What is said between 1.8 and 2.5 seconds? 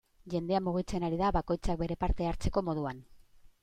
bere parte